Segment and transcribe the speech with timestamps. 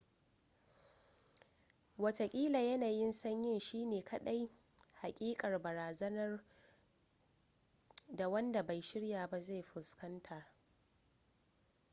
[1.97, 4.49] wataƙila yanayin sanyi shi ne kaɗai
[4.93, 6.39] haƙiƙar barazanar
[8.07, 10.47] da wanda bai shirya ba zai fuskanta